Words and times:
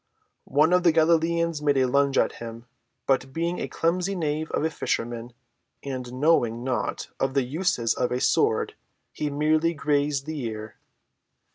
One 0.49 0.73
of 0.73 0.81
the 0.81 0.91
Galileans 0.91 1.61
made 1.61 1.77
a 1.77 1.85
lunge 1.85 2.17
at 2.17 2.31
him, 2.41 2.65
but, 3.05 3.31
being 3.31 3.59
a 3.59 3.67
clumsy 3.67 4.15
knave 4.15 4.49
of 4.49 4.65
a 4.65 4.71
fisherman 4.71 5.31
and 5.83 6.11
knowing 6.13 6.63
naught 6.63 7.09
of 7.19 7.35
the 7.35 7.43
uses 7.43 7.93
of 7.93 8.11
a 8.11 8.19
sword, 8.19 8.73
he 9.13 9.29
merely 9.29 9.75
grazed 9.75 10.25
the 10.25 10.39
ear." 10.41 10.77